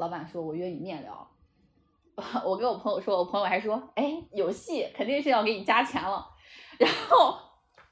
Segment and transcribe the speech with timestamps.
[0.00, 1.28] 老板说我约你面聊。
[2.44, 6.26] 我跟我朋友说，我朋友还说，哎，有戏，肯定是要给你加钱了。
[6.78, 7.38] 然后，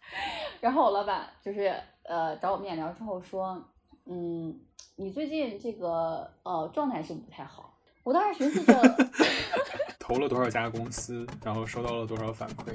[0.60, 1.74] 然后我老板就是
[2.04, 3.62] 呃找我面聊之后说，
[4.06, 4.58] 嗯，
[4.96, 7.74] 你最近这个呃状态是不太好。
[8.02, 8.80] 我当时寻思着，
[10.00, 12.74] 投了多少家公司，然后收到了多少反馈。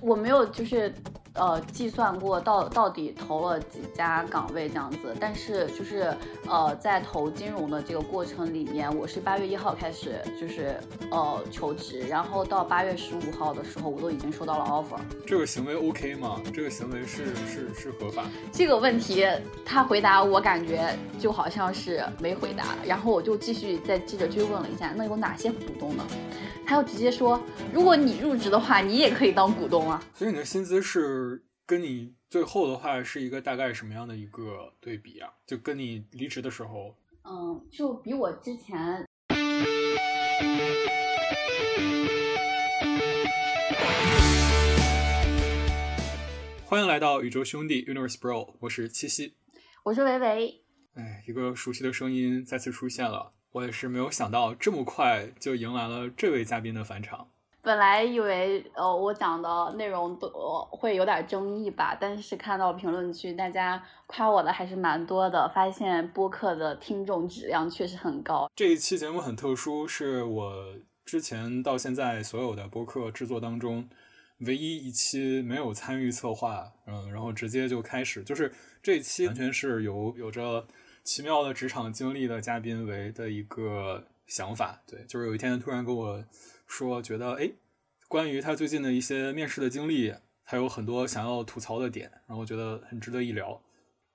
[0.00, 0.94] 我没有就是
[1.34, 6.14] 呃计算过到到底投了几家岗位这样子，但是就是
[6.48, 10.78] 呃在投金融的这个过程里面，我是八月一号开始就是
[11.10, 15.00] 呃求职，然后到八月十五号的时候，我都已经收到了 offer。
[15.26, 16.40] 这个行为 OK 吗？
[16.52, 18.24] 这个行为是是是合法？
[18.52, 19.26] 这个问题
[19.64, 26.04] 他回答我感觉就好像是没回答，然后我就继续在记者追问了一下，那有哪些股东呢？
[26.66, 27.40] 他又直接说，
[27.72, 30.02] 如果你入职的话，你也可以当股东啊。
[30.14, 31.27] 所以你的薪资是
[31.68, 35.30] 跟你最后的话是一个大概什么样的一个对比啊？
[35.46, 39.06] 就跟你离职的时候，嗯，就比我之前。
[46.64, 49.34] 欢迎来到宇宙兄弟 Universe Bro，我是七夕，
[49.82, 50.64] 我是维维。
[50.94, 53.34] 哎，一个熟悉的声音再次出现了。
[53.50, 57.28] 我也是没有想到这么快就迎来了这位嘉宾的返场。
[57.68, 68.50] 本来以为呃我讲的内容都会有点争议吧，但是看到评论区大家夸我的还是蛮多的，发现播客的听众质量确实很高。
[68.56, 73.86] 这一期节目很特殊，是我之前到现在所有的播客制作当中
[74.46, 78.50] 唯一一期没有参与策划，嗯，然后直接就开始，就是
[78.82, 80.66] 这一期完全是由有着。
[81.04, 86.22] 奇妙的职场经历的嘉宾为的一个想法，对，就是有一天突然跟我
[86.68, 87.50] 说，觉得哎，
[88.06, 90.14] 关于他最近的一些面试的经历，
[90.44, 93.60] 还有很多想要吐槽的点，然后觉得很值得一聊。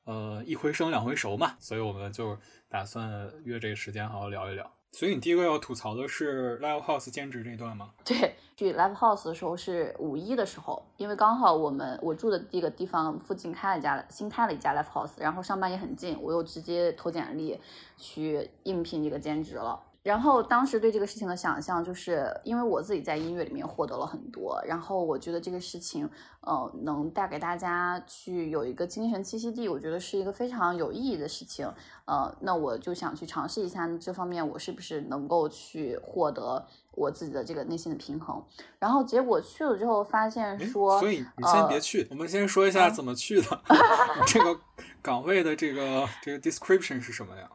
[0.05, 2.37] 呃，一回生两回熟嘛，所以我们就
[2.69, 4.71] 打算约这个时间好好聊一聊。
[4.91, 7.91] 所以你第一个要吐槽的是 Live House 兼职这段吗？
[8.05, 17.59] 对，去 Live House 的时候是五一的时候，因为刚好我们我住的这个地方附近开了一家新开了一家 Live House，然后上班也很近，我又直接投简历
[17.97, 19.81] 去应聘这个兼职了。
[20.03, 26.09] 然后当时对这个事情的想象，就是因为我自己在音乐里面获得了很多，然后我觉得这个事情，
[26.41, 31.66] 呃，能带给大家去有一个精神栖息地，我觉得是一个非常有意义的事情，
[32.03, 38.44] 呃，那我就想去尝试一下这方面，我是不是能够去获得我自己的这个内心的平衡。
[38.80, 43.62] 然后结果去了之后发现说，所以你先别去，我们先说一下怎么去的，
[44.28, 44.59] 这个
[45.02, 47.50] 岗位的这个这个 description 是什么呀？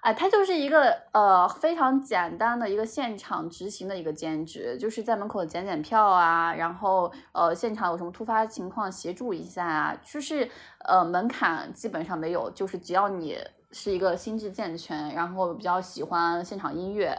[0.00, 10.50] 哎，它就是一个呃非常简单的一个现场执行的一个兼职，就是在门口检检票啊，然后呃现场有什么突发情况协助一下啊，就是
[10.86, 13.36] 呃门槛基本上没有，就是只要你
[13.72, 17.14] 是一个心智健全，然后比较喜欢现场音乐，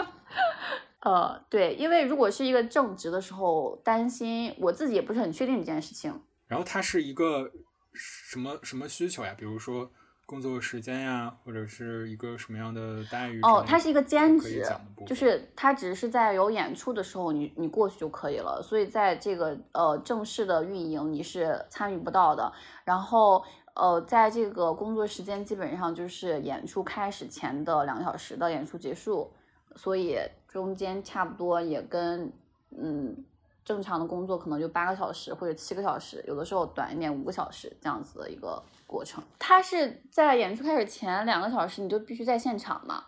[1.00, 6.20] 呃对，因为如果是一个正职的时候，担心我自己也不是很确定这件事情。
[6.46, 7.50] 然后它是一个
[7.94, 9.34] 什么什么需求呀？
[9.38, 9.90] 比如说。
[10.26, 13.40] 工作时间呀，或者是一个什么样的待遇？
[13.42, 14.66] 哦，它是一个兼职，
[15.06, 18.60] 就是它只是在有演出的时候，你你过去就可以了。
[18.60, 22.52] 所以在这个呃正式的运营，你是参与不到的。
[22.84, 23.44] 然后
[23.74, 29.32] 呃，在这个工作时间，基本上就是演出开始前的两个小时到演出结束，
[29.76, 32.32] 所以中间差不多也跟
[32.76, 33.24] 嗯。
[33.66, 39.22] 正常的工作可能就八个小时或者七个小时，有的时候短一点五个小时这样子的一个过程。
[39.40, 43.02] 它是在演出开始前两个小时，你就必须在现场嘛，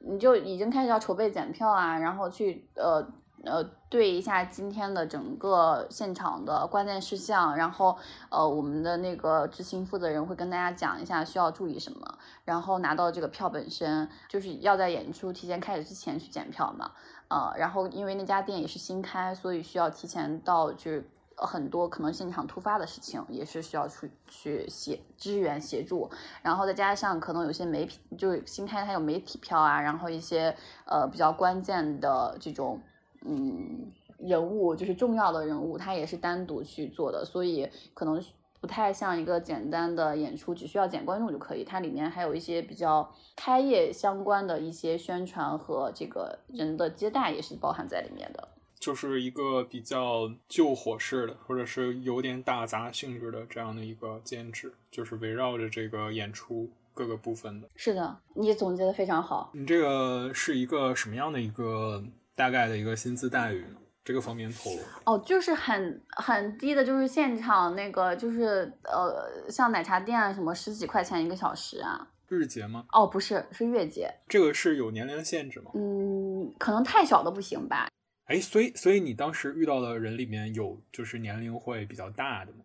[0.00, 3.08] 你就已经开始要筹备检票啊，然后去呃
[3.42, 7.96] 呃对一下今天的整个现场的关键事项，然后
[8.28, 16.92] 呃我们的那个执行负责人会跟大家讲一下需要注意什么，然后拿到这个票本身，就是要在演出提前开始之前去检票嘛。
[17.28, 21.04] 呃，然后因为那家店也是新开，所以需要提前到，就是
[21.36, 26.10] 很多可能现场突发的事情也是需要去去协支援协助，
[26.42, 32.80] 然后再加上可能有些媒体就是新开它有媒体票啊，然后一些呃比较关键的这种
[33.24, 38.22] 嗯人物就是重要的人物，他也是单独去做的，所以可能。
[38.66, 41.62] 不太像一个简单的演出，只需要捡观众就可以。
[41.62, 48.48] 它里面还有一些比较开业相关的一些宣传和这个人的接待也是包含在里面的。
[48.80, 57.68] 就是一个比较救火式的，或者是有点打杂性质的这样的一个兼职，就是围绕着这个演出各个部分的。
[57.76, 59.52] 是的，你总结的非常好。
[59.54, 62.02] 你这个是一个什么样的一个
[62.34, 63.76] 大概的一个薪资待遇呢？
[64.06, 72.86] 这个方面透露哦，就是很很低的，就是现场那个，就是呃，像奶茶店啊什么十几块钱一个小时啊，日结吗？
[72.92, 74.08] 哦，不是，是月结。
[74.28, 75.72] 这个是有年龄限制吗？
[75.74, 77.88] 嗯，可能太小的不行吧。
[78.26, 82.58] 哎，所以所以你当时遇到的人里面有就是年龄会比较大的吗？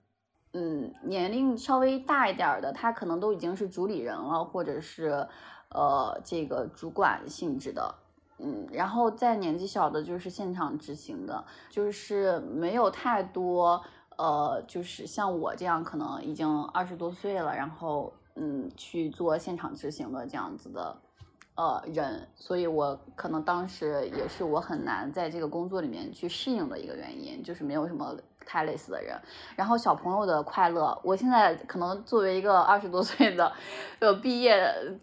[0.53, 5.27] 嗯，年龄稍微大一点的，他可能都已经是主理人了，或者是
[5.69, 7.95] 呃这个主管性质的。
[8.43, 13.81] 嗯，然后在年纪小的，就是现场执行的，就是没有太多
[14.17, 20.97] 呃，就是像我这样可能已经二十多岁了，然后嗯去做现场执行的这样子的。
[21.53, 28.15] 呃，人，所以我可能当时也是我很难在这个工作里面去适应的一个原因，就是没有什么
[28.45, 29.15] 太类似的人。
[29.55, 33.51] 然后小朋友的快乐，我现在可能作为一个二十多岁的，
[33.99, 34.61] 呃，毕业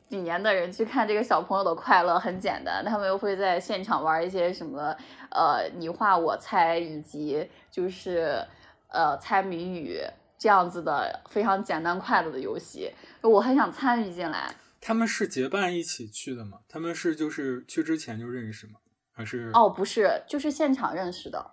[0.09, 4.97] 几年的人去看这个小朋友的快乐很简单，他们又会在现场玩一些什么，
[5.31, 8.45] 呃，你画我猜，以及就是
[8.89, 10.01] 呃猜谜语
[10.39, 12.93] 这样子的非常简单快乐的游戏，
[13.23, 14.55] 我很想参与进来。
[14.81, 16.59] 他们是结伴一起去的吗？
[16.69, 18.75] 他们是就是去之前就认识吗？
[19.13, 21.45] 还是哦，不是，就是现场认识的。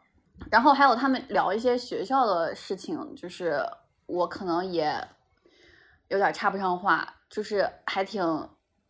[0.51, 3.61] 然后还有他们聊一些学校的事情，就是
[4.05, 4.95] 我可能也
[6.09, 8.23] 有点插不上话，就是还挺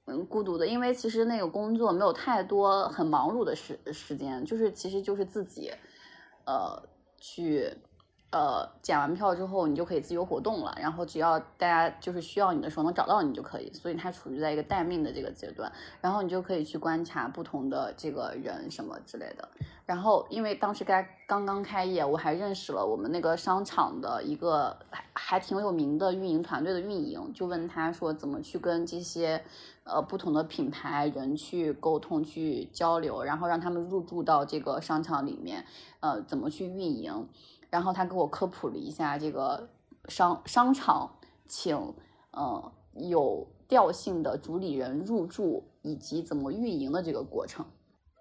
[0.06, 5.72] 嗯孤独的，因为其实那个工作没有太多很忙碌的时时间，就是其实就是自己
[6.46, 6.82] 呃
[7.20, 7.76] 去。
[8.36, 10.78] 呃，检完票之后，你就可以自由活动了。
[10.78, 13.72] 然后只要大家就是需要你的时候能找到你就可以。
[13.72, 15.72] 所以它处于在一个待命的这个阶段。
[16.02, 19.48] 然后你就可以去观察不同的这个人什么之类的。
[19.86, 29.42] 然后因为当时该刚刚开业，我还认识了我们那个商场的一个还还挺有名的运营团队的运营，就问他说怎么去跟这些
[29.86, 35.64] 呃不同的品牌人去沟通去交流，然后让他们入驻到这个商场里面，
[36.02, 37.30] 呃，怎么去运营。
[37.76, 39.68] 然后他给我科普了一下这个
[40.08, 41.12] 商商场
[41.46, 41.76] 请
[42.32, 47.66] 呃有调性的主理人入驻以及怎么运营的这个过程，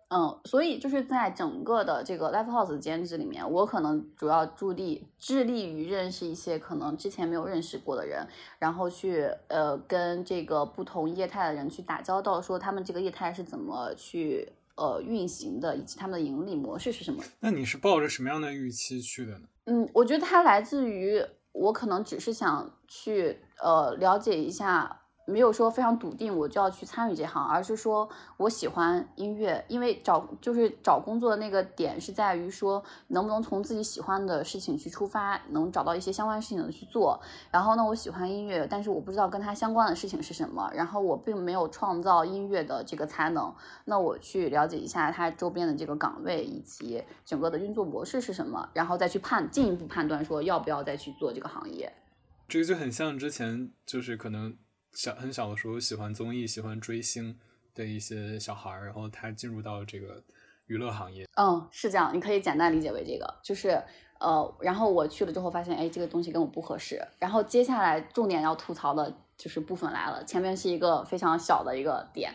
[0.08, 8.26] 嗯，所以就是在整个的这个 live house 兼职里面，我可能主要助力致力于认识一些可能之前没有认识过的人，
[8.58, 14.52] 然后去呃跟这个不同业态的人去打交道，说他们这个业态是怎么去。
[14.76, 17.22] 呃，运行的以及他们的盈利模式是什么？
[17.40, 19.48] 那你是抱着什么样的预期去的呢？
[19.66, 25.00] 嗯，我觉得它来自于我可能只是想去呃了解一下。
[25.26, 37.18] 没有说非常笃定我就要去参与这行，而是说我喜欢音乐，因为找就是找工作的那个点是在于说能不能从自己喜欢的事情去出发，能找到一些相关事情的去做。
[37.50, 43.54] 然后呢，我喜欢音乐，但是我不知道跟它相关的事情是什么，然后我并没有创造音乐的这个才能。
[43.86, 51.90] 那我去了解一下它周边的这个岗位以及整个的运作模式是什么，然后再去判进一步判断说要不要再去做这个行业。
[52.46, 54.54] 这个就很像之前就是可能。
[54.94, 57.38] 小很小的时候喜欢综艺、喜欢追星
[57.74, 60.22] 的一些小孩儿，然后他进入到这个
[60.66, 61.26] 娱乐行业。
[61.36, 63.82] 嗯，是这样，你可以简单理解为这个，就是
[64.20, 67.06] 呃，然后我去了之后发现，哎，这个东西跟我不合适。
[67.18, 69.14] 然后接下来重点要吐槽的。
[69.36, 72.32] 就是部分来了，前面是一个非常小的一个点，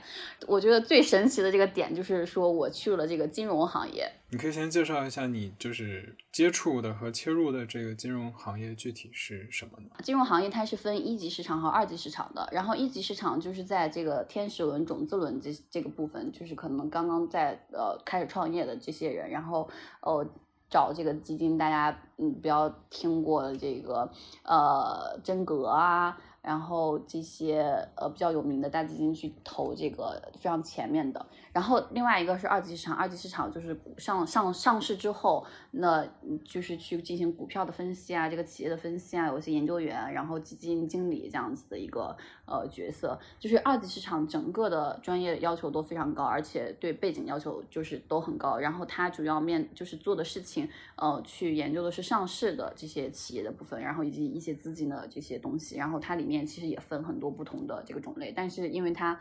[0.47, 4.11] 我觉得最神奇的这个点就是说我去了这个金融行业。
[4.31, 9.89] 你可以先介绍一下你就是接触的和切入的这个金融行业具体是什么呢？
[10.03, 19.67] 金融行业它是分一级市场和二级市场的，然后一级市场就是在这个天使轮、种子轮这这个部分，就是可能刚刚在呃开始创业的这些人，然后
[20.01, 20.23] 呃
[20.69, 24.11] 找这个基金，大家嗯不要听过的这个
[24.43, 26.15] 呃真格啊。
[26.41, 36.07] 然后这些呃比较有名的大基金去投这个非常前面的，然后另外一个是二级市场，二级市场就是上上上市之后，那
[36.43, 42.15] 就是去进行股票的分析啊，这个企业的分析啊，有些研究员，然后基金经理这样子的一个
[42.45, 56.45] 呃角色，就是二级市场整个的专业要求都非常高，而且对背景要求就是都很高，然后它主要面就是做的事情，呃，去研究的是上市的这些企业的部分，然后以及一些资金的这些东西，然后它里面。
[56.45, 59.19] 其实也分很多不同的这个种类，但是因为它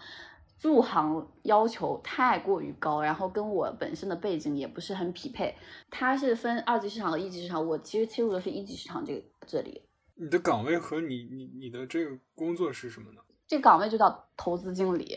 [0.60, 5.54] 入行要求太过于高，然后跟我本身的背景也不是很匹配。
[5.90, 9.82] 它是分二级市场和一级市场，我其实切入的是一级市场这个这里。
[10.16, 13.20] 你的岗位和你你你的这个工作是什么呢？
[13.46, 15.16] 这岗位就叫投资经理，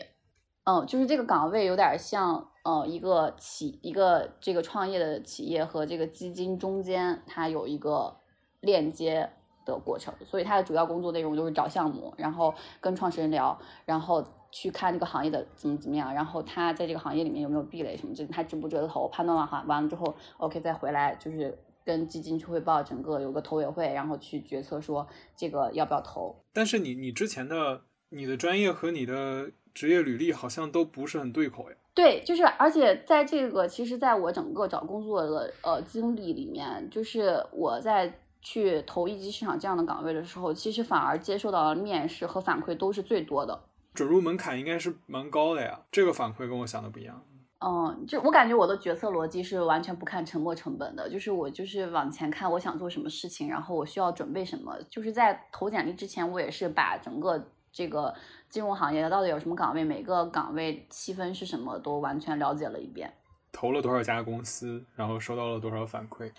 [0.64, 8.16] 嗯，就是这个岗位有点像呃一个企一个这个创业的企业和这个基金中间，它有一个
[8.60, 9.30] 链接。
[9.64, 26.36] 的过程，所以他的主要工作内容就是找项目，然后跟创始人聊，然后去看这个行业的怎么怎么样，然后他在这个行业里面有没有壁垒什么，就他值不值得投，判断完哈完了之后，OK 再回来就是跟基金去汇报，整个有个投委会，然后去决策说这个要不要投。
[26.52, 31.76] 但是你你之前的你的专业和你的职业履历好像都不是很对口呀。
[31.94, 43.58] 对，就是而且在这个其实在我整个找工作的呃经历里面，就是我在去投一级市场这样的岗位的时候，其实反而接受到的面试和反馈都是最多的。
[43.94, 47.22] 准入门槛应该是蛮高的呀，这个反馈跟我想的不一样。
[47.64, 54.76] 嗯，就我感觉我的决策逻辑是完全不看沉没成本的，就是我就是往前看，我想做什么事情，然后我需要准备什么。
[54.90, 58.12] 就是在投简历之前，我也是把整个这个
[58.48, 63.12] 金融行业到底有什么岗位，每个岗位细分是什么，都完全了解了一遍。
[63.52, 66.32] 投了多少家公司，然后收到了多少反馈？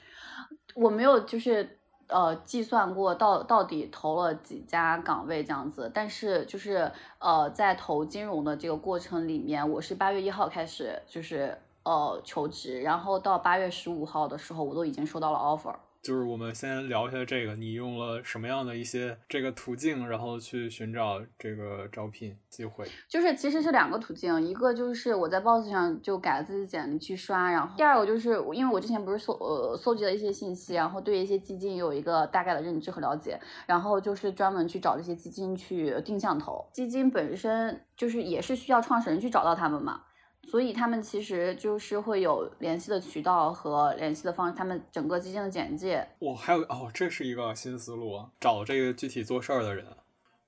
[0.76, 1.78] 我没有，就是。
[2.14, 15.74] 呃，计算过到到底投了几家岗位这样子，但是就是呃，在投金融的这个过程里面，我是八月一号开始就是呃求职，然后到八月十五号的时候，我都已经收到了 offer。
[16.04, 22.86] 就是我们先聊一下这个，你用了什么样的一些这个途径，然后去寻找这个招聘机会？
[23.08, 36.68] 就是其实是两个途径，一个就是我在 Boss 上就改了自己简历去刷，然后第二个就是因为我之前不是搜呃搜集了一些信息，然后对一些基金有一个大概的认知和了解，然后就是专门去找这些基金去定向投。
[36.74, 40.02] 基金本身就是也是需要创始人去找到他们嘛。
[40.50, 46.08] 所以他们其实就是会有联系的渠道和联系的方式，他们整个基金的简介。
[46.20, 49.86] 我还有哦，这是一个新思路，找这个具体做事儿的人。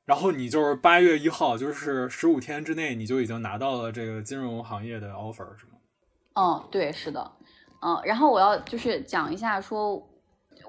[0.05, 5.71] 然后你就是八月一号，就是十五天之内，你就已经拿到了这个金融行业的 offer，是吗？
[6.35, 7.31] 嗯，对，是的。
[7.81, 10.07] 嗯，然后我要就是讲一下，说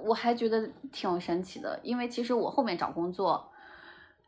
[0.02, 3.46] 我还觉得挺神奇的，因为其实我后面找工作。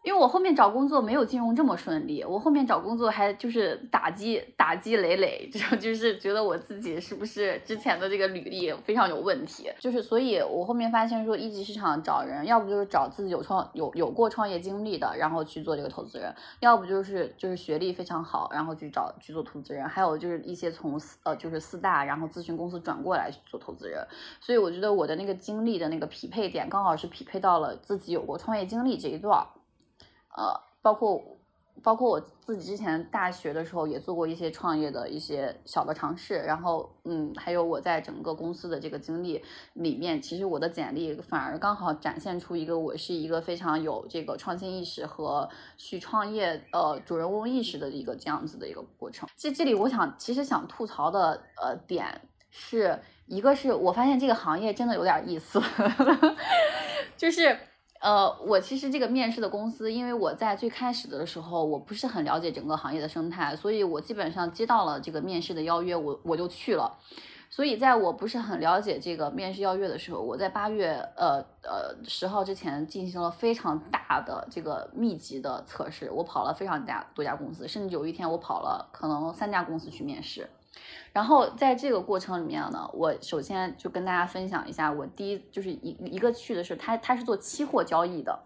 [0.09, 24.03] 因为我后面找工作没有金融这么顺利，我后面找工作还就是打击打击累累， 就就是觉得我自己是不是之前的这个履历非常有问题，就是所以我后面发现说一级市场找人，要不就是找自己有创有有过创业经历的，然后去做这个投资人，要不就是就是学历非常好，然后去找去做投资人，还有就是一些从四呃就是四大然后咨询公司转过来去做投资人，
[24.41, 29.47] 所以我觉得我的那个经历的那个匹配点刚好是匹配到了自己有过创业经历这一段。
[30.39, 31.21] 呃，包括
[31.83, 39.43] 包括我自己之前大学的时候也做过一些创业的一些小的尝试，然后嗯，还有我在整个公司的这个经历
[39.75, 49.29] 里面，其实我的简历反而刚好展现出一个我是一个非常有这个创新意识和去创业呃主人翁意识的一个这样子的一个过程。
[49.37, 55.61] 这这里我想其实想吐槽的呃点是一个是我发现这个行业真的有点意思，
[57.17, 57.57] 就是。
[58.01, 66.97] 呃，我其实这个面试的公司，因为我在最开始的时候，我不是很了解整个行业的生态，所以我基本上接到了这个面试的邀约，我我就去了。
[67.51, 80.49] 所以在我不是很了解这个面试邀约的时候，我在八月呃呃十号之前进行了非常大的这个密集的测试，我跑了非常家多家公司，甚至有一天我跑了可能三家公司去面试。
[81.13, 88.39] 然后在这个过程里面呢，我首先就跟大家分享一下，我第一就是一一个去的是他，他是做期货交易的，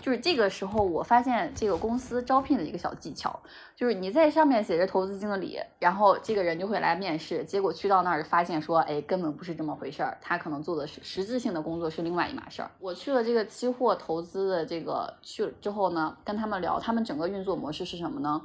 [0.00, 3.38] 就是这个时候我发现这个公司招聘的一个小技巧，
[3.74, 12.70] 就是你在上面写着投资经理，然后这个人就会来面试，结果去到那儿发现说，哎，根本不是这么回事儿，他可能做的是实质性的工作是另外一码事儿。
[12.78, 18.40] 我去了这个期货投资的这个去之后呢，跟他们聊，他们整个运作模式是什么呢？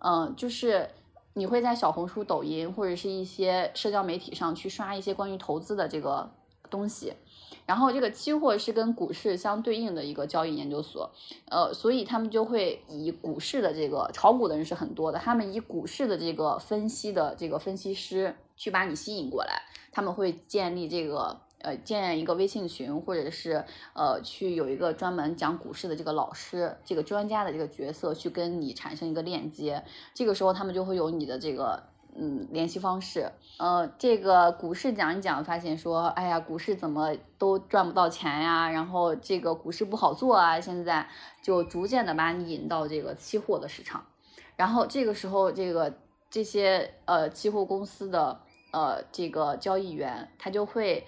[0.00, 0.86] 嗯，就是。
[1.34, 6.30] 你会在小红书、抖音或者是一些社交媒体上去刷一些关于投资的这个
[6.70, 7.12] 东西，
[7.66, 11.10] 然后这个期货是跟股市相对应的一个交易研究所，
[11.50, 19.62] 呃，所以他们就会以股市的这个炒股的人是很多的，他们以股市的这个分析的这个分析师去把你吸引过来，
[19.92, 21.40] 他们会建立这个。
[21.64, 29.82] 呃，建一个微信群，或者是呃，去有一个专门讲股市的这个老师，这个专家的这个角色，去跟你产生一个链接。
[30.12, 31.82] 这个时候，他们就会有你的这个
[32.14, 33.32] 嗯联系方式。
[33.58, 38.70] 呃，这个股市讲一讲，发现说，哎呀，股市怎么都赚不到钱呀？
[38.70, 41.08] 然后这个股市不好做啊，现在
[41.42, 44.04] 就逐渐的把你引到这个期货的市场。
[44.56, 45.94] 然后这个时候，这个
[46.28, 48.40] 这些呃期货公司的
[48.70, 51.06] 呃这个交易员，他就会。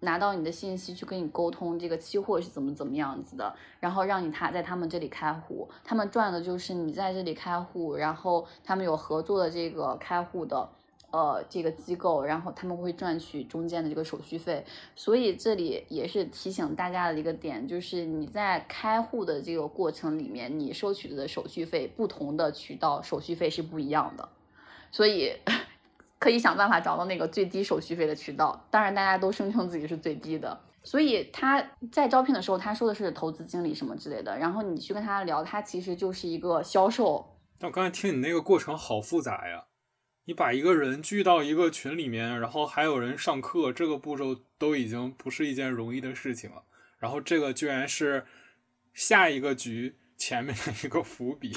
[0.00, 10.68] 拿到你的信息去跟你沟通，这个期货是怎么怎么样子的，然后让你他在他们这里开户，他们赚的就是你在这里开户，然后他们有合作的这个开户的
[11.10, 14.64] 呃这个机构，然后他们会赚取中间的这个手续费，
[14.96, 24.28] 所以这里也是提醒大家的一个点，就是你在开户的这个过程里面，你收取的手续费，不同的渠道手续费是不一样的，
[24.90, 25.34] 所以。
[26.20, 30.60] 可以想办法找到那个最低手续费的渠道，当然大家都声称自己是最低的。
[30.82, 31.60] 所以他
[31.90, 37.38] 在招聘的时候，他说的是投资经理什么之类的，然后你去跟他聊，他其实就是一个销售。
[37.58, 39.64] 但我刚才听你那个过程好复杂呀，
[40.24, 46.62] 你把一个人聚到一个群里面，然后还有人上课，这个步骤都已经不是一件容易的事情了，
[46.98, 48.26] 然后这个居然是
[48.94, 51.54] 下一个局前面的一个伏笔。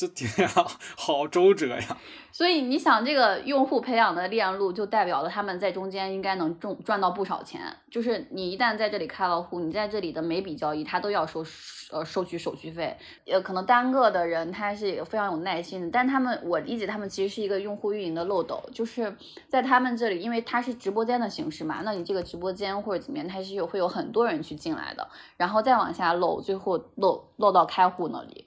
[0.00, 0.66] 这天啊，
[0.96, 1.98] 好周折呀！
[2.32, 7.60] 所以你想，这个用户培养的链路，就代表了他们在中间应该能赚赚到不少钱。
[7.90, 11.44] 就是你一旦在这里开了户，你在这里的每笔交易，他都要收
[11.90, 12.96] 呃收取手续费。
[13.26, 19.14] 呃，可能单个的人他是非常有耐心的，但他们我理解他们其实是一个用户运营的漏斗，就是
[19.48, 28.46] 在他们这里，因为它是直播间的形式嘛，那你这个直播间或者怎么样，它是有会有很多人去进来的，然后再往下漏，最后漏漏到开户那里。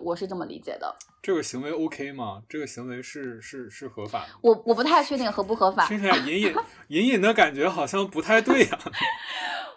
[0.00, 2.42] 我是这么理解的，这个行为 OK 吗？
[2.48, 4.28] 这个行为是是是合法的？
[4.42, 6.54] 我我不太确定合不合法，听起来隐隐
[6.88, 8.78] 隐隐的感觉好像不太对呀。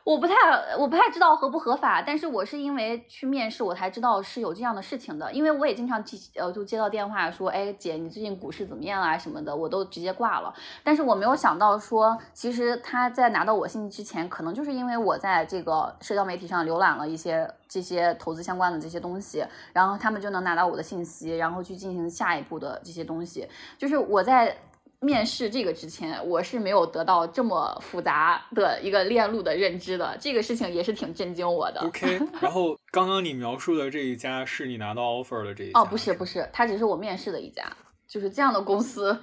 [0.03, 0.33] 我不太
[0.77, 5.31] 我不太知道合不合法，但是我是因为去面试，我才知道是有这样的事情的。
[5.31, 10.53] 因为我也经常接呃就接到电话说，哎姐，你最近股市怎么样啊什么的，我都直接挂了。
[10.83, 23.47] 但是我没有想到说，其实他在拿到我信息之前，可能就是因为我在这个社交媒体上浏览了一些这些投资相关的这些东西，然后他们就能拿到我的信息，然后去进行下一步的这些东西。
[23.77, 24.57] 就是我在。
[25.03, 31.81] 面试这个之前，我是没有得到这么复杂的一个链路的认知的，这个事情也是挺震惊我的。
[31.81, 35.81] OK， 然后刚刚你描述的这一家是你拿到 offer 的这一家？
[35.81, 37.63] 哦，不是不是，他只是我面试的一家，
[38.07, 39.17] 就是这样的公司。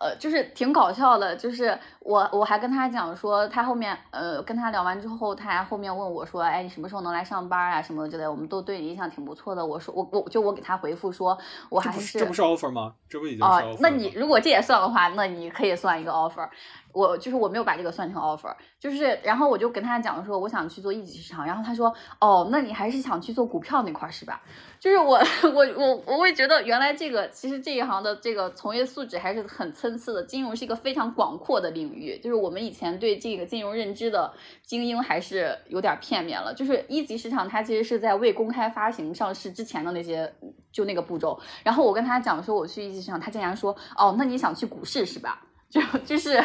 [0.00, 9.64] 呃，就是挺搞笑的，就是我我还跟他讲说，他后面呃跟他聊完之后，他还后面问我说，哎，你什么时候能来上班啊什么之类，我们都对你印象挺不错的。
[9.64, 11.36] 我说我我就我给他回复说，
[11.68, 12.94] 我还是这不是 offer 吗？
[13.08, 16.48] 这不已经哦，那你如果这也算的话，那你可以算一个 offer。
[16.94, 21.90] 我就是我没有把这个算成 offer，就是然后我就跟他讲说，我想去做一级市场，然后他说，
[22.20, 24.42] 哦，那你还是想去做股票那块是吧？
[24.78, 25.18] 就是我
[25.54, 30.22] 我我我会觉得原来这个其实这一行的这个从业素质还是很参差的。
[30.24, 31.91] 金融是一个非常广阔的领
[32.22, 36.52] 就是我们以前对这个金融认知的精英还是有点片面了。
[36.54, 40.32] 就是一级市场它其实是在未公开发行上市之前的那些
[40.70, 41.38] 就那个步骤。
[41.62, 45.46] 然后我跟他讲说我去一级市场，他竟然说哦，那你想去股市是吧？
[45.68, 46.42] 就就是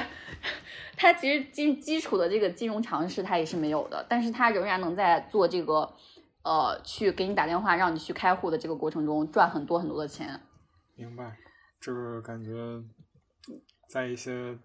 [0.96, 5.94] 他其实基基础的这个金融常识他也是没有的，但是他仍然能在做这个。
[6.44, 10.40] 呃，去给你打电话，让你去开户的这个过程中赚很多很多的钱。
[10.96, 11.36] 明白，
[11.82, 12.52] 就是感觉
[13.90, 14.58] 在一些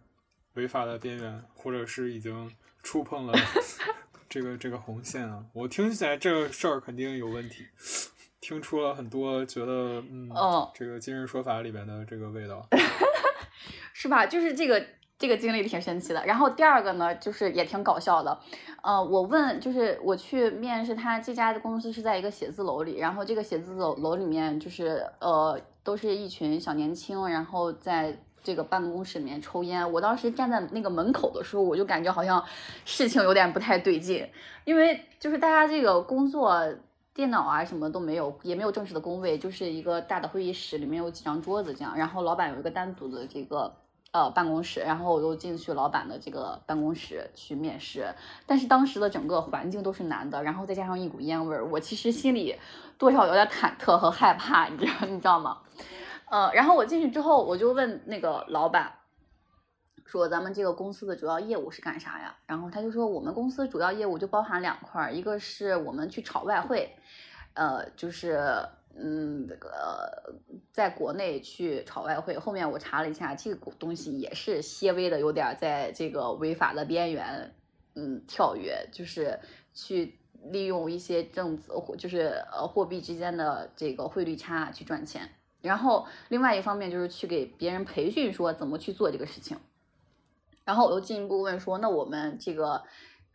[0.54, 2.50] 违法的边缘，或者是已经
[2.82, 3.32] 触碰了
[4.28, 5.44] 这个这个红线啊。
[5.52, 7.64] 我听起来这个事儿肯定有问题，
[8.40, 10.30] 听出了很多觉得嗯，
[10.74, 12.66] 这个今日说法里面的这个味道，
[13.92, 14.26] 是吧？
[14.26, 14.84] 就是这个。
[15.18, 18.36] 这个经历挺神奇的，然后第二个呢，就是也挺搞笑的，
[18.82, 29.92] 呃，我问，就是我去面试他这家的公司是在一个写字楼里，然后这个写字楼楼里面就是呃，都是一群小年轻，然后在这个办公室里面抽烟。
[29.92, 32.44] 我当时站在那个门口的时候，我就感觉好像
[32.84, 34.28] 事情有点不太对劲，
[34.64, 36.60] 因为就是大家这个工作
[37.14, 43.74] 电脑啊什么都没有，也没有正式的工位，就是一个大的会议室，里面有几张桌子这样，然后老板有一个单独的这个。
[44.14, 52.54] 呃，办公室，然后我又进去老板的这个办公室去面试，但是当时的整个环境都是男的，然后再加上一股烟味儿，我其实心里
[52.98, 55.56] 多少有点忐忑和害怕，你知道你知道吗？
[56.32, 58.90] 呃，然后我进去之后，我就问那个老板，
[60.06, 62.34] 说咱们这个公司的主要业务是干啥呀？
[62.46, 66.90] 然后他就说我们公司主要业务就包含两块，一个是我们去炒外汇，
[67.52, 68.66] 呃，就是。
[68.94, 70.34] 嗯，这个
[70.70, 77.54] 在国内去炒外汇，后面我查了一下，这个东西也是些微的有点在这个违法的边缘，
[77.94, 79.40] 嗯，跳跃，就是
[79.72, 80.18] 去
[80.50, 85.26] 利用一些政子，就是呃货币之间的这个汇率差去赚钱。
[85.62, 89.56] 然后另外一方面就是去给别人培训，说怎么去做这个事情。
[90.64, 92.82] 然后我又进一步问说，那我们这个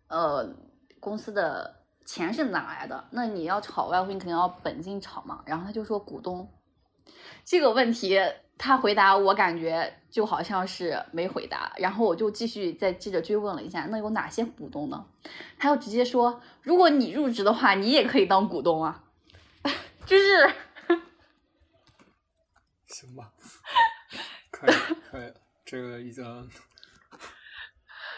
[0.08, 0.48] 呃
[1.00, 1.76] 公司的。
[2.08, 3.04] 钱是哪来的？
[3.12, 5.42] 那你要炒外汇，你肯定要本金炒嘛。
[5.46, 6.50] 然后他就说股东
[7.44, 8.18] 这个问题，
[8.58, 11.74] 他回答我感觉就好像是没回答。
[11.76, 15.06] 然后我就继续再接着追问了一下，那有哪些股东呢？
[15.58, 19.04] 他又直接说，如果你入职的话，你也可以当股东啊。
[20.08, 20.50] 就是
[23.00, 23.32] 行吧，
[24.50, 24.76] 可以
[25.12, 25.34] 可以，
[25.66, 26.26] 这个已经。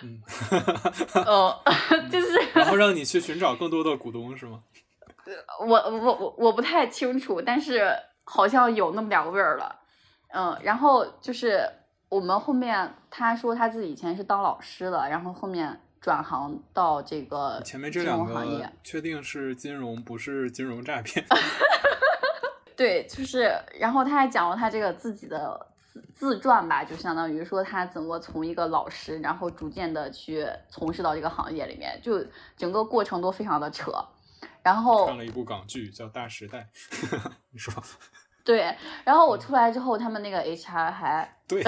[0.02, 0.22] 嗯，
[1.26, 1.60] 哦，
[2.10, 4.64] 就是，然后让你去寻找更多的股东是吗？
[5.60, 9.82] 我我我我不太清楚，但是好像有那么点味儿了。
[10.30, 11.70] 嗯，然后就是
[12.08, 21.26] 我们后面他说他自己以前是当老师的，然后后面转行到这个前面这两个确定是金融，不是金融诈骗。
[22.80, 33.92] 对，就是，然后他还讲了他这个自己的自自传吧，就相当于说他怎么从一个老师，然后逐渐的去从事到这个行业里面，就整个过程都非常的扯。
[34.64, 36.70] 然后看了一部港剧叫《大时代》，
[37.52, 37.74] 你说。
[38.46, 41.62] 对，然后我出来之后，他们那个 HR 还 对，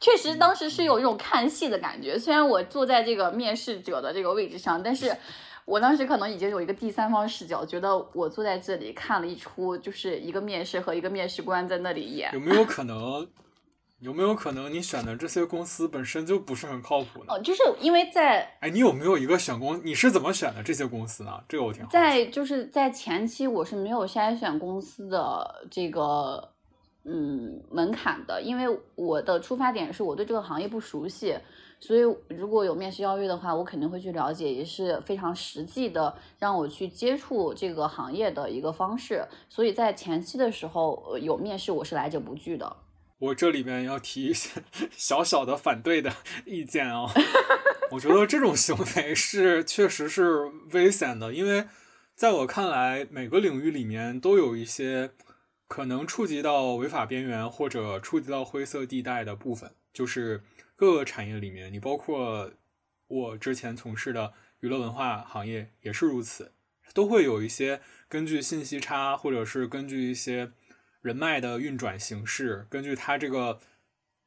[0.00, 2.18] 确实当时是有一种看戏的感觉。
[2.18, 5.16] 虽然我坐在这个面试者的这个位置上，但是
[5.64, 12.30] 我当时可能已经有一个第三方视角，觉得我坐在这里看了一出，就是一个面试和一个面试官在那里演。
[12.32, 13.28] 有没有可能？
[14.00, 17.26] 有没有可能你选的这些公司本身就不是很靠谱呢？
[17.28, 19.80] 哦，就是因为在哎，你有没有一个选公？
[19.84, 21.40] 你是怎么选的这些公司呢？
[21.48, 26.51] 这个我挺在就是在前期我是没有筛选公司的这个
[27.04, 31.36] 嗯门槛的，因为我的出发点是我对这个行业不熟悉，
[31.80, 39.26] 所以如果有面试邀约的话，我肯定会去了解，也是非常实际的让我去接触这个行业的一个方式。
[39.48, 42.76] 所以在前期的时候有面试，我是来者不拒的。
[43.18, 46.12] 我这里面要提一些 小小的反对的
[46.44, 47.08] 意见啊，
[47.92, 51.64] 我觉得这种行为是确实是危险的，因为
[52.14, 55.10] 在我看来，每个领域里面都有一些
[55.72, 60.42] 可能触及到违法边缘或者触及到灰色地带的部分，就是
[60.76, 62.52] 各个产业里面，你包括
[63.06, 66.52] 我之前从事的娱乐文化行业也是如此，
[66.92, 70.52] 都会有一些根据信息差或者是根据一些。
[71.00, 73.58] 人脉的运转形式，根据他这个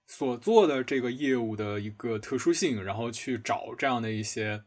[0.07, 4.61] 所做的这个业务的一个特殊性，然后去找这样的一些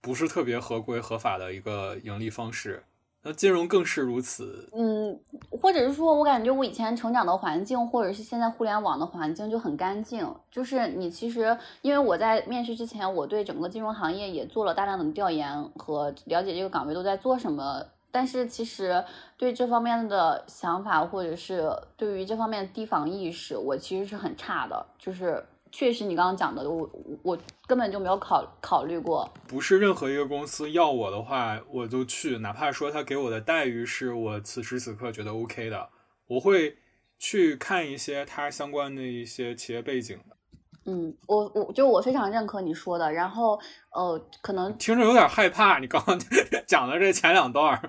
[0.00, 2.84] 不是特别合规合法的一个盈利方式。
[3.24, 4.68] 那金融更是如此。
[4.72, 5.18] 嗯，
[5.50, 10.28] 或者是说我感觉我以前成长的环境，或者是现在互联网的环境就很干净。
[10.50, 17.82] 就是你其实，因为我在面试之前，我对整个金融行业也做了大量的调研和了解，这个岗位都在做什么。
[18.10, 19.02] 但是其实
[19.38, 24.84] 对这方面的想法，或者是对于这方面的提防意识，我其实是很差的。
[24.98, 26.88] 就是确实你刚刚讲的，我
[27.22, 29.28] 我根本就没有考考虑过。
[29.48, 35.88] 不是任何一个公司要我的话，我就去，哪怕说他给我的待遇是我此时此刻觉得 OK 的，
[36.26, 36.76] 我会
[37.18, 40.36] 去看一些他相关的一些企业背景的。
[40.84, 43.58] 嗯，我我就我非常认可你说的，然后
[43.92, 46.18] 呃，可能听着有点害怕，你刚刚
[46.66, 47.80] 讲的这前两段，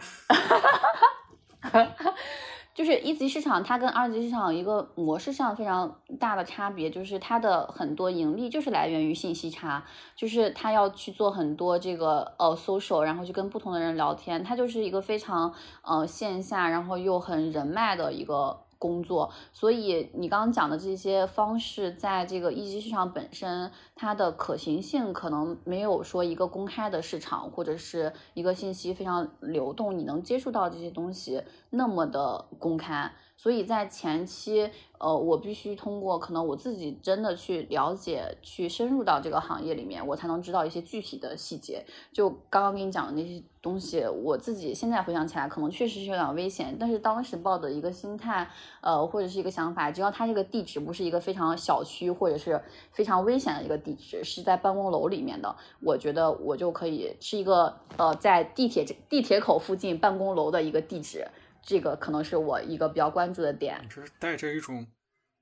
[2.74, 9.84] 就是一级市场它跟二级市场一个模式上非常大的差别，就是它的很多盈利就是来源于信息差，
[10.16, 18.63] 就是它要去做很多这个呃 social，然后去跟不同的人聊天，它就是一个非常呃线下，然后又很人脉的一个。
[18.84, 33.14] 工作，所以你刚刚讲的这些方式，在这个一级市场本身，它的可行性可能没有说一个公开的市场，或者是一个信息非常流动，你能接触到这些东西那么的公开。
[33.44, 41.86] 所以在前期，呃，我必须通过可能我自己真的去了解，去深入到这个行业里面，我才能知道一些具体的细节。
[42.14, 46.78] 就刚刚跟你讲的那些东西，我自己现在回想起来，可能确实是有点危险。
[46.80, 52.62] 但是当时抱的一个心态，呃，或者是一个想法，只要它这个地址不是一个非常小区或者是
[52.94, 61.28] 非常危险的一个地址，是在办公楼里面的，我觉得我就可以是一个呃，在地铁地铁口附近办公楼的一个地址。
[61.66, 64.86] 这个可能是我一个比较关注的点，就是带着一种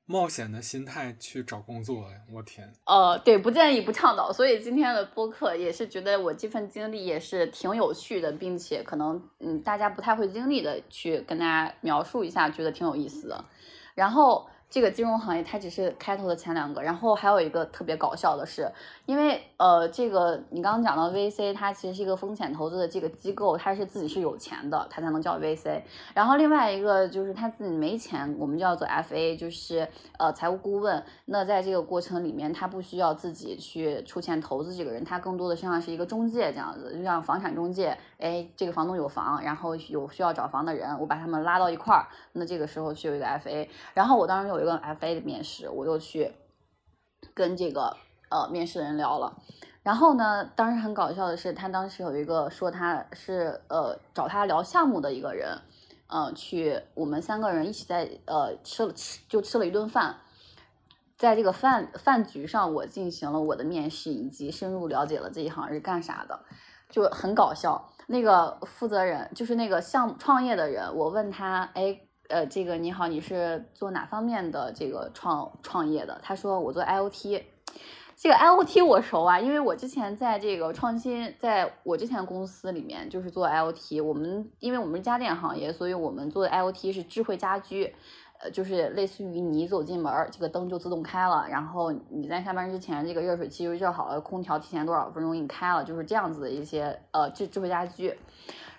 [0.06, 2.18] 冒险的心态去找工作呀！
[2.32, 4.32] 我天，呃，对，不建议不倡导。
[4.32, 13.44] 所以今天的播客也是觉得我这份经历也是挺有趣的，并且可能嗯大家不太会经历的，去跟大家描述一下，觉得挺有意思的。
[13.96, 14.48] 然后。
[14.72, 18.72] 这个金融行业它只是开头的前两个，然后还有一个特别搞笑的是，
[19.06, 25.82] 因为呃，这个你刚刚讲到 VC，它其实是一个风险投资的这个机构，它是自己是有钱的，它才能叫 VC。
[26.14, 29.86] 然后另外一个就是他自己没钱，我们叫做 FA，就是
[30.18, 31.04] 呃财务顾问。
[31.26, 43.68] 那在这个过程里面，他不需要自己去出钱投资这个人，他更多的实际上是一个中介这样子，就像房产中介，哎，这个房东有房，然后有需要找房的人，我把他们拉到一块儿，那这个时候是有一个 FA。
[43.94, 44.61] 然后我当时有。
[44.62, 46.34] 一个 FA 的面试，我又去
[47.34, 47.98] 跟这个
[48.30, 49.42] 呃面试人聊了。
[49.84, 55.58] 然后呢，当时很搞笑的是，他当时有一个说他是呃找他聊项目的一个人，
[56.08, 60.18] 呃，去我们三个人一起在呃吃了吃就吃了一顿饭，
[61.18, 66.40] 在这个饭饭局上，我进行了我的面试，以及深入了解了这一行是干啥的，
[66.90, 67.90] 就很搞笑。
[68.06, 72.02] 那个负责人就是那个项目创业的人，我问他，哎。
[72.32, 76.20] 呃，这个你好，你是做哪方面的这个创创业的？
[76.24, 77.44] 他说我做 IOT。
[78.16, 87.94] 这个 IOT 我熟啊，因为我之前在这个创新，在我之前公司里面就是做 IOT，我们因为我们是家电行业，所以我们做的 IOT 是智慧家居。
[88.44, 98.18] 呃，就是类似于你走进门，这个灯就自动开了，然后你在下班之前，这个热水器就热好了，空调提前多少分钟给你开了，就是这样子的一些呃智智慧家居。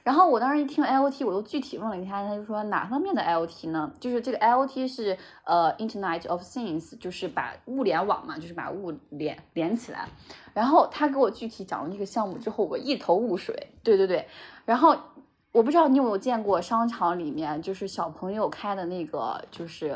[0.03, 3.93] 然后我当时一听 IOT，我又具体问了一下，他就说哪方面的 IOT 呢？
[4.01, 10.09] 就是这个 IOT 是呃 Internet of Things，就是把物联网嘛，就是把物连连起来。
[10.53, 13.75] 然后他给我具体讲了这个项目之后，我一头雾水。
[13.83, 14.27] 对对对，
[14.65, 14.97] 然后。
[15.53, 19.91] 我不知道你有没有见过商场里面就是小朋友开的那个就是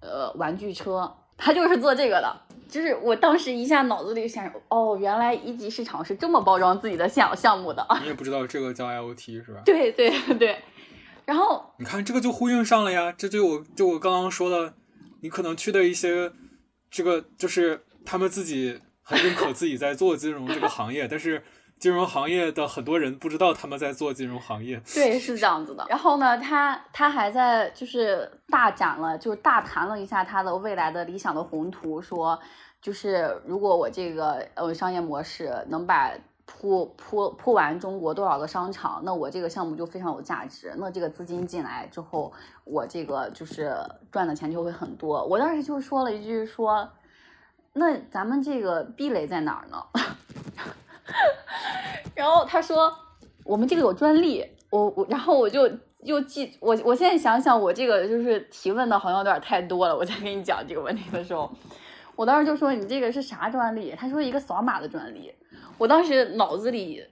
[0.00, 2.34] 呃玩具车，他就是做这个的。
[2.68, 7.86] 就是我当时一下脑子里想，哦，原来一级市场是这么包装自己的项项目的。
[8.00, 9.62] 你也不知道这个叫 IOT 是吧？
[9.64, 10.58] 对对对。
[11.24, 14.74] 然后你看这个就呼应上了呀，这就我就我刚刚说的，
[15.20, 16.32] 你可能去的一些
[16.90, 21.42] 这个就是他们自己很认可自己在做金融这个行业，但是。
[21.78, 25.84] 金融行业的很多人不知道他们在做金融行业，对，是这样子的。
[25.88, 32.38] 然后呢，他他还在就是大展了，就是大谈了一下他的未来的理想的宏图，说
[32.80, 36.12] 就是如果我这个呃商业模式能把
[36.46, 40.72] 铺铺铺完中国多少个商场，那我这个项目就非常有价值。
[40.78, 42.32] 那这个资金进来之后，
[42.64, 43.76] 我这个就是
[44.12, 45.24] 赚的钱就会很多。
[45.24, 46.88] 我当时就说了一句说，
[47.72, 49.82] 那咱们这个壁垒在哪儿呢？
[52.14, 52.94] 然后他说
[53.44, 55.70] ：“我们这个有专利。”我我，然后我就
[56.02, 59.96] 又记我，我现在想想，我这个就是提问的好像有点太多了。
[59.96, 61.48] 我在跟你讲这个问题的时候，
[62.16, 65.32] 我当时就说：“你这个是啥专利？”他说：“一个扫码的专利。”
[65.78, 67.04] 我当时脑子里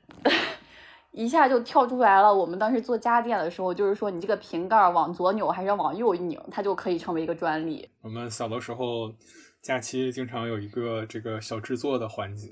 [1.12, 2.34] 一下就跳出来了。
[2.34, 7.88] 我们当时做家电的时候，就是说你这个瓶盖往左扭还是往右一拧，它就可以成为一个专利。
[8.00, 9.12] 我们小的时候
[9.60, 12.48] 假期经常有一个这个小制作的环节。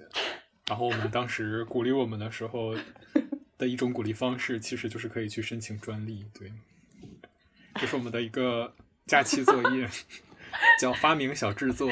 [0.71, 2.77] 然后我们当时鼓励我们的时候
[3.59, 6.25] 的一种鼓励方式，其实就是可以去申请专利。
[6.33, 6.53] 对，
[7.75, 8.73] 这是我们的一个
[9.05, 9.91] 假期作业，
[10.81, 11.91] 叫发明小制作。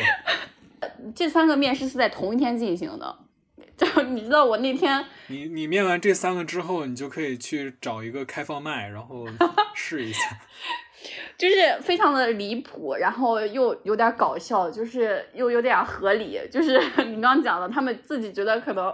[1.13, 3.19] 这三个面试是在同一天进行的，
[3.77, 9.27] 就你知道我那天，你你面完这三个之后，你就可以去找一个开放麦，然后
[9.75, 10.39] 试一下。
[11.39, 16.41] 就是非常的离谱，然后又有点搞笑，就是又有点合理。
[16.51, 18.93] 就是 你刚刚讲的，他们自己觉得可能。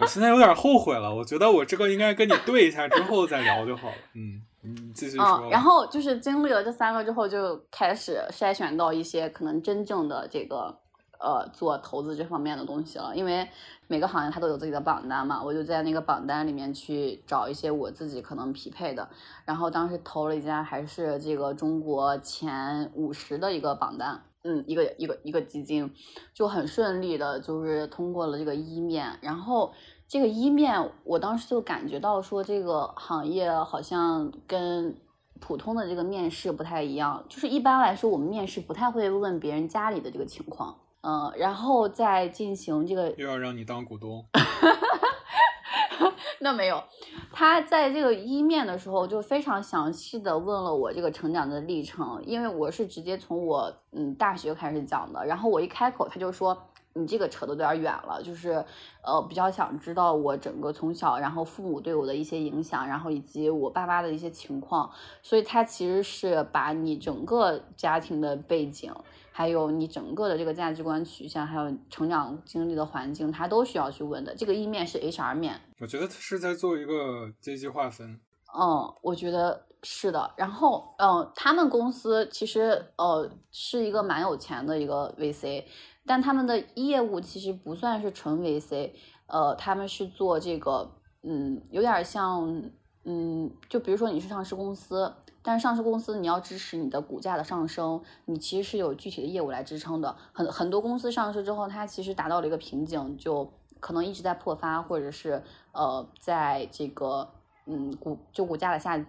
[0.00, 3.94] 我现在有点后悔了，我觉得我这个应该跟你对一下之后再聊就好了。
[4.14, 5.24] 嗯，你继续说。
[5.44, 10.76] 嗯，然后就是经历了这三个之后，就开始筛选到一些可能真正的这个
[11.18, 13.48] 呃做投资这方面的东西了，因为。
[13.88, 19.08] 每个行业它都有自己的榜单嘛，我就在那个榜单里面去找一些我自己可能匹配的，
[19.44, 25.94] 然后当时投了一家还是这个中国前五十的一个榜单，嗯，一个一个一个基金，
[26.34, 29.72] 就很顺利的，就是通过了这个一面，然后
[30.08, 34.96] 这个一面我当时就感觉到说这个行业好像跟
[35.38, 40.76] 普通的这个面试不太一样，就是一般来说我们面试不太会问别人家里的这个情况。
[41.08, 44.26] 嗯，然后再进行这个又要让你当股东，
[46.40, 46.82] 那没有，
[47.30, 56.60] 他在这个一面的时候就非常详细的问了我这个成长的历程，因为我是直接从我嗯大学开始讲的，然后我一开口他就说
[56.94, 58.64] 你这个扯的有点远了，就是
[59.04, 64.90] 呃比较想知道我整个从小然后父母对我的一些影响，然后以及我爸妈的一些情况，
[65.22, 68.92] 所以他其实是把你整个家庭的背景。
[69.36, 74.34] 还有你整个的这个价值观取向，还有成长经历的环境，他都需要去问的。
[74.34, 78.18] 这个一面是 HR 面，我觉得他是在做一个阶级划分。
[78.58, 80.32] 嗯，我觉得是的。
[80.38, 85.64] 然后，嗯，他们公司其实呃是一个蛮有钱的一个 VC，
[86.06, 88.92] 但他们的业务其实不算是纯 VC，
[89.26, 90.90] 呃，他们是做这个，
[91.24, 92.62] 嗯，有点像，
[93.04, 95.12] 嗯，就比如说你是上市公司。
[95.46, 100.16] 但是上市公司你要支持你的股价的上升，你其实是有具体的业务来支撑的。
[100.32, 107.28] 很很多公司上市之后，它其实达到了一个瓶颈，就可能一直在破发，或者是呃，在这个
[107.66, 109.00] 嗯股就股价的下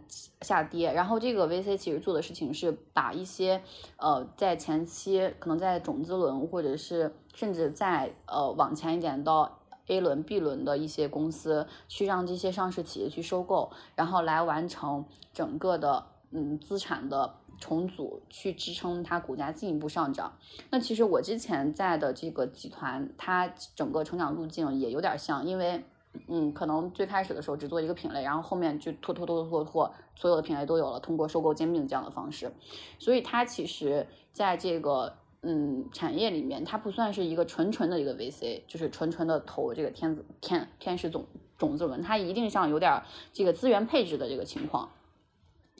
[0.41, 0.93] 下跌。
[0.93, 3.59] 然后这个 VC 其实做的事情是把一些
[3.97, 16.05] 呃在前期可能在种子轮，或者是甚至在呃往前一点到 A 轮、B 轮的一些公司，去让这些上市企业去收购，然后来完成整个的。
[16.31, 20.33] 嗯，资产的重组去支撑它股价进一步上涨。
[20.69, 25.83] 那其实我之前在的这个集团，它整个成长路径也有点像，因为
[26.27, 32.51] 嗯，可能最开始的时候只做一个品类，然后后面就拖拖拖拖拖，所有的品类都有了，通过收购兼并这样的方式。
[32.99, 41.25] 所以它其实在这个嗯产业里面，它不算是一个纯纯的一个 VC，就是纯纯的投这个天子天天使种
[41.57, 44.89] 种子轮，它一定上有点这个资源配置的这个情况。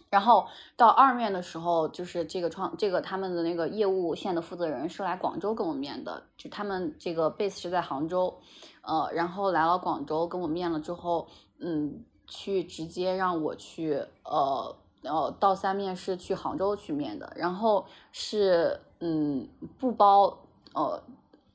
[0.10, 8.34] 然后到二面的时候，就是这个创这个他们的那个业务线的负责人是来广州跟我面的，就他们这个 base 是在杭州，
[8.84, 11.28] 呃，然后来了广州跟我面了之后，
[11.60, 20.38] 嗯，去直接让我去，呃呃，到三面是去杭州去面的，然后是嗯不包，
[20.74, 21.04] 呃，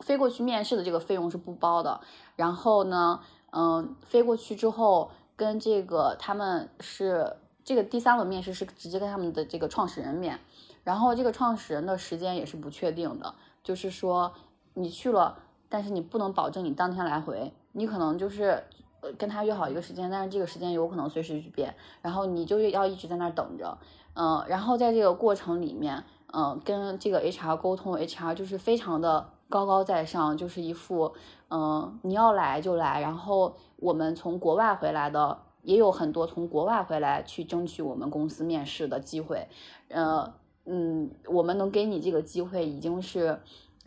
[0.00, 2.00] 飞过去面试的这个费用是不包的，
[2.36, 3.20] 然后呢，
[3.52, 7.38] 嗯，飞过去之后跟这个他们是。
[7.64, 10.40] 这个第三轮面试是直接跟他们的这个创始人面，
[10.83, 14.33] 然后这个创始人的时间也是不确定的，就是说
[14.75, 18.64] 你去了，但是你不能保证你当天来回，你可能就是
[19.01, 23.79] 呃跟他约好一个时间，但是这个时间有可能随时去变，然后你就要一直在那儿等着，
[24.14, 31.14] 嗯，然后在这个过程里面，嗯，跟这个 HR 沟通，HR 就是非常的高高在上，就是一副
[31.48, 35.38] 嗯你要来就来，然后我们从国外回来的。
[35.62, 39.46] 也有很多从国外回来去争取我们公司面试的机会，
[39.88, 40.35] 呃，
[40.66, 43.38] 嗯，我们能给你这个机会已经是，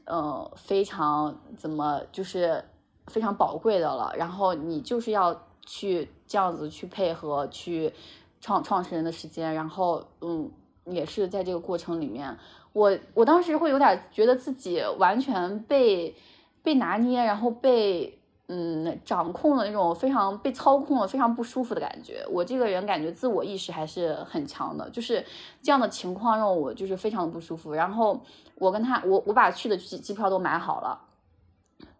[0.05, 2.63] 呃，非常怎么就是
[3.07, 4.13] 非常宝贵的了。
[4.17, 7.91] 然后你就是要去这样子去配合去
[8.39, 10.49] 创创始人的时间，然后嗯，
[10.85, 12.37] 也是在这个过程里面，
[12.71, 16.15] 我我当时会有点觉得自己完全被
[16.63, 18.19] 被拿捏，然后被。
[18.47, 22.23] 嗯，掌控的那种非常被操控了非常不舒服的感觉。
[22.29, 25.25] 我这个人感觉自我意识还是很强的，就是
[25.63, 27.73] 这样的情况让我就是非常的不舒服。
[27.73, 28.21] 然后
[28.55, 31.01] 我跟他，我我把去的机机票都买好了，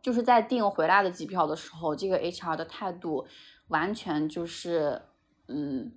[0.03, 3.25] 就是在订回来的机票的时候，这个 HR 的态度
[3.69, 5.01] 完全就是
[5.47, 5.91] 嗯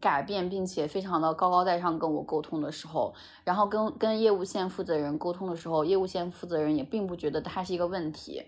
[0.00, 8.44] 改变，并且非常的高高在上跟我沟通的时候，然后跟跟业务线负责人沟通的时候，业务线负责人也并不觉得它是一个问题。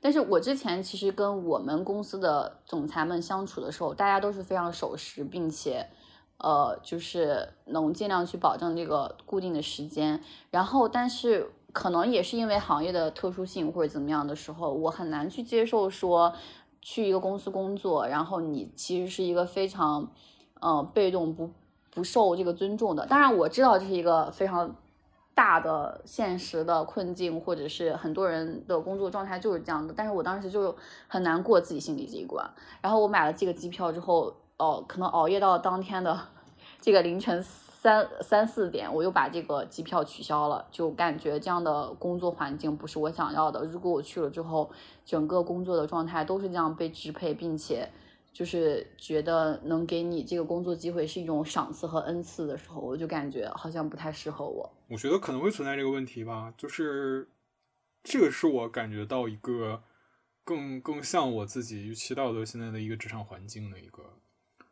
[0.00, 5.86] 但是我之前其实跟我们公司的总裁们相处的时候，大家都是非常守时，并且，
[6.38, 10.22] 呃，就是能尽量去保证这个固定的时间。
[10.50, 16.34] 然后，但是可能也是因为行业的特殊性或者怎么样的时候，我很难去接受说
[16.80, 20.10] 去一个公司工作，然后你其实是一个非常，
[20.60, 21.50] 呃，被动不
[21.92, 23.06] 不受这个尊重的。
[23.06, 24.74] 当然，我知道这是一个非常。
[25.36, 30.72] 大的现实的困境，或者是很多人的工作状态就是这样的，但是我当时就
[31.08, 32.48] 很难过自己心里这一关。
[32.80, 36.16] 然后我买了这个机票之后，哦，可能熬夜到当天的
[36.80, 43.64] 这个凌晨三三四点，我又把这个机票取消了，就感觉这样的工作环境不是我想要的。
[43.64, 44.70] 如果我去了之后，
[45.04, 47.90] 整个工作的状态都是这样被支配，并且。
[48.34, 54.68] 就是觉得能给你这个工作机会是一种赏赐和恩赐的时候，我就感觉好像不太适合我。
[54.88, 57.28] 我觉得可能会存在这个问题吧，就是
[58.02, 59.84] 这个是我感觉到一个
[60.42, 64.02] 更更像我自己预期到的现在的一个职场环境的一个，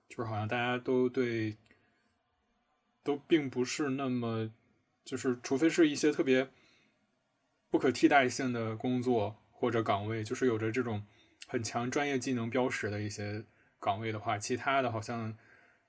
[0.08, 1.56] 就是好像大家都对
[3.04, 4.50] 都并不是那么，
[5.04, 6.48] 就是除非是一些特别
[7.70, 11.04] 不可替代性的工作或者岗位，就是有着这种
[11.46, 13.44] 很强专业技能标识的一些。
[13.82, 15.36] 岗位的话，其他的好像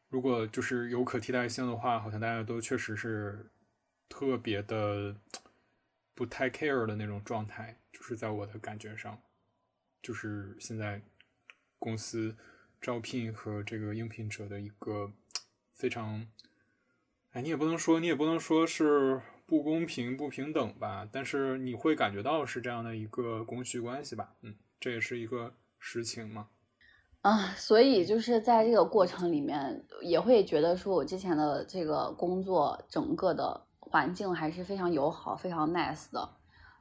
[0.10, 3.52] 如果就是有可替代性的话，好像大家都确实是
[4.10, 5.16] 特别的
[6.16, 7.80] 不太 care 的那种状态。
[7.92, 9.22] 就是在我的感觉上，
[10.02, 11.00] 就是现在
[11.78, 12.36] 公司
[12.82, 15.14] 招聘和这个应聘者的一个
[15.74, 16.28] 非常，
[17.32, 24.36] 哎，你也不能说你也不能说是不公平不平等吧，但是你会感觉到是这样的一个供需关系吧？
[24.42, 26.50] 嗯，这也是一个实情嘛。
[27.24, 36.30] 啊，所以就是在这个过程里面，也会觉得说我之前的这个工作整个的环境还是非常友好、非常 nice 的。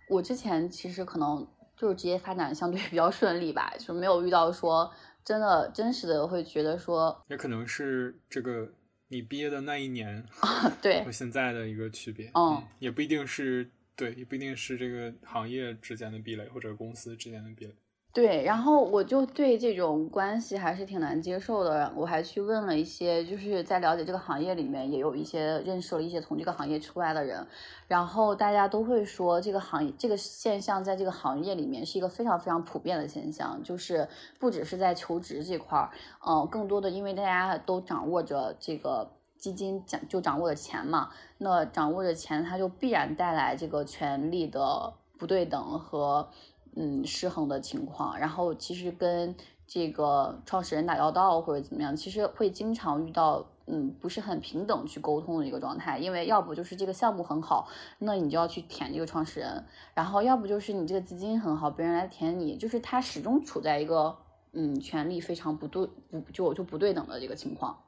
[0.08, 4.92] 我之前其实可能就是职业发展相对 比较顺利吧，就没有遇到说
[5.24, 8.68] 真的真实的会觉得说，也可能是这个
[9.06, 17.76] 你毕业的那一年啊， 对，和现在的一个区别，嗯，也不一定是对，也不一定是这个行业之间的壁垒或者公司之间的壁垒。
[18.14, 21.90] 对，然后我就对这种关系还是挺难接受的。
[21.96, 27.46] 我还去问了一些，就是在了解这个行业里面，也有一些认识了一些从这个行业出来的人，
[27.88, 34.06] 然后大家都会说，这个行业这个现象在这个行业里面是一个非常非常普遍的现象，就是
[34.38, 35.90] 不只是在求职这块儿，
[36.26, 41.08] 嗯，更多的因为大家都掌握着这个基金，掌就掌握着钱嘛，
[41.38, 46.28] 那掌握着钱，它就必然带来这个权力的不对等和。
[46.74, 49.34] 嗯，失衡的情况，然后其实跟
[49.66, 57.68] 这个创始人打交道或者怎么样，其实会经常遇到嗯不是很平等去沟通的一个状态，因为要不就是这个项目很好，
[57.98, 64.16] 那你就要去舔这个创始人，然后要不就是你这个资金很好，别人来舔你，就是他始终处在一个
[64.52, 67.78] 嗯权力非常不对不就就不对等的这个情况。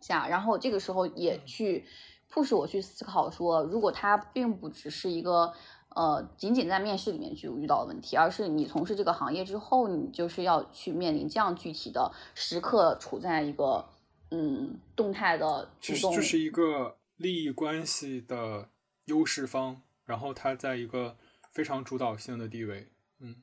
[0.00, 1.84] 下，然后这个时候也去
[2.28, 5.52] 迫使我去思考说，如果他并不只是一个。
[5.94, 13.84] 呃，仅仅在面试里面就遇到的问题，而是你从事这个行业之后，你就是要去面临这样具体的时刻，处在一个
[14.30, 18.68] 嗯动态的主动，这是一个利益关系的
[19.06, 21.16] 优势方，然后他在一个
[21.50, 22.88] 非常主导性的地位，
[23.20, 23.36] 嗯，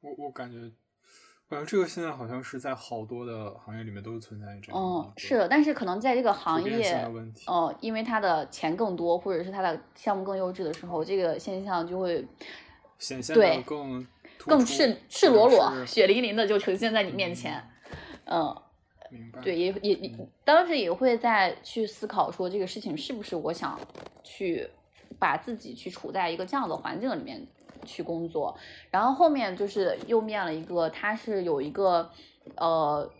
[0.00, 0.72] 我我感觉。
[1.50, 4.80] 感觉这个现在好像是在好多的行业里面都存在这样。
[4.80, 7.04] 嗯，是的，但是可能在这个行业，
[7.48, 12.24] 哦，因为它的钱更多，或者是它的项目更优质的时候，这个现象就会
[13.00, 14.06] 显现的更
[14.38, 17.60] 更赤赤裸裸、血淋淋的就呈现在你面前。
[18.26, 18.56] 嗯，
[19.10, 19.40] 明白。
[19.40, 23.76] 对，也也当时也会在去思考说，这个事情是不是我想
[24.22, 24.70] 去
[25.18, 27.44] 把自己去处在一个这样的环境里面。
[27.84, 28.56] 去工作，
[28.90, 32.10] 然后后面就是又面了一个，他是有一个
[32.56, 33.10] 呃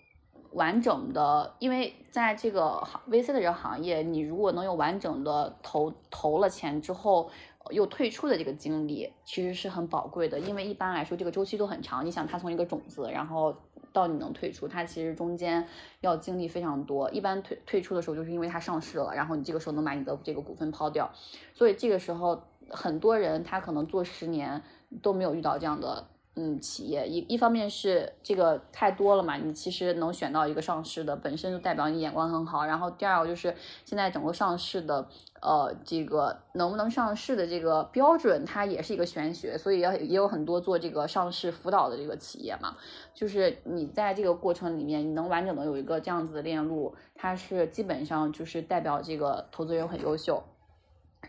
[0.53, 7.31] 完整的，因为在这个行 VC 的这个行业，你如果能有完整的投投了钱之后
[7.71, 12.05] 又退出的这个经历，其实是很宝贵的，因为一般来说这个周期都很长。
[12.05, 13.55] 你想，它从一个种子，然后
[13.93, 15.65] 到你能退出，它其实中间
[16.01, 17.09] 要经历非常多。
[17.11, 21.09] 一般退退出的时候，就是因为它上市了，然后你这个时候能把你的这个股份抛掉，
[21.55, 22.43] 所以这个时候。
[22.71, 24.63] 很多人他可能做十年
[25.03, 26.07] 都没有遇到这样的
[26.37, 32.65] 嗯企业，一一方面是这个太多了嘛，你其实能选到一个上市的，本身就代表你眼光很好。
[32.65, 33.55] 然后第二个就是
[33.85, 35.07] 现在整个上市的
[35.43, 42.77] 呃这个能不能上市的这个标准，它也是一个玄学，所以也也有很多做这个上市辅导的这个企业嘛，
[43.13, 50.43] 就是你在这个过程里面，你能完整的有一个这样子的链路，它是基本上就是代表这个投资人很优秀。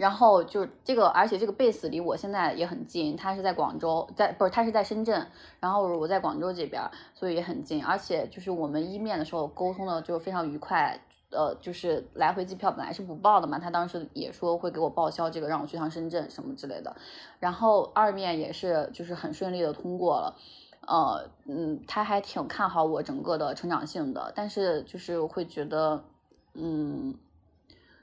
[0.02, 5.28] 然后就这个，而且这个 base 离我现在也很近，他是在广州，在不是他是在深圳，
[5.60, 6.82] 然后我在广州这边，
[7.14, 7.86] 所以也很近。
[7.86, 10.99] 而且就是我们一面的时候沟通的就非常愉快，
[11.30, 16.95] 呃，就是来回机票本来是不报的嘛，他当时也说会给我报销这个，让我去趟深圳什么之类的。
[17.39, 20.36] 然后二面也是就是很顺利的通过了，
[20.88, 26.04] 呃，嗯，他还挺看好我整个的成长性的，但是就是会觉得，
[26.56, 27.14] 嗯，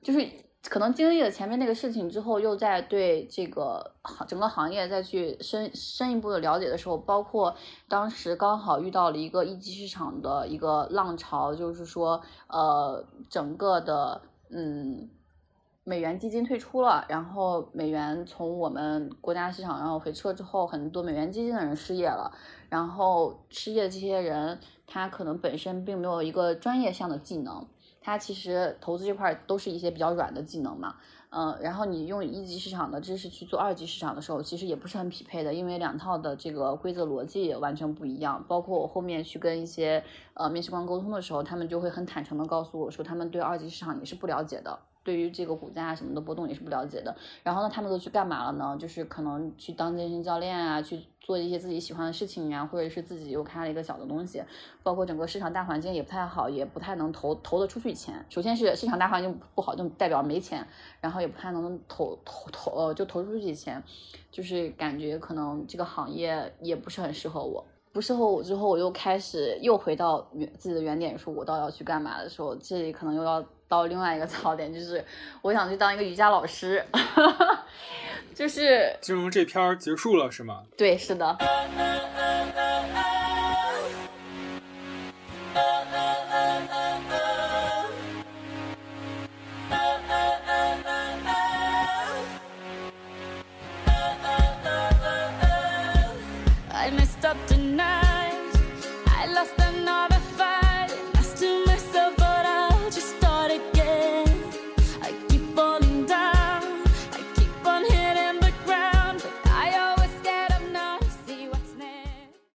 [0.01, 0.25] 就是。
[0.69, 7.57] 可能经历了前面那个事情之后，又在对这个行整个行业再去深深一步的了解的时候，包括
[7.89, 15.09] 当时刚好遇到了一个一级市场的一个浪潮，就是说，呃，整个的嗯，
[15.85, 22.31] 美元基金退出了，然后美元从我们国家市场然后回撤之后，很多美元基金的人失业了，
[22.69, 27.67] 然后失业的这些人，他可能本身并没有一个专业上的技能。
[28.09, 30.97] 它其实投资这块都是一些比较软的技能嘛，
[31.29, 38.43] 嗯，然后你用一级市场的知识去做二级市场的时候，其实也不是很匹配的，因为两套的这个规则逻辑完全不一样。
[38.49, 40.03] 包括我后面去跟一些
[40.33, 44.79] 呃面试官沟通的时候，他们就会很坦诚的告诉我说，他们对二级市场也是不了解的。
[45.09, 48.77] 对于这个股价啊什么的波动也是不了解的，然后呢，他们都去干嘛了呢？
[48.79, 54.43] 就是可能去当健身教练啊，去做一些自己喜欢的事情呀，或者是自己又开了一个小的东西。
[54.83, 58.23] 包括整个市场大环境也不太好，也不太能投投得出去钱。
[58.29, 60.63] 首先是市场大环境不好，就代表没钱，
[61.01, 63.83] 然后也不太能投投投呃就投出去钱，
[64.31, 67.65] 就是感觉可能这个行业也不是很适合我。
[67.95, 73.43] 不适合我之后，我又开始又回到原自己的原点，说我到底要去干嘛的时候，这里可能又要。
[73.69, 75.05] 到另外一个槽点，就是
[75.43, 76.83] 我想去当一个瑜伽老师，
[78.35, 80.63] 就是金融这篇结束了是吗？
[80.77, 81.37] 对，是的。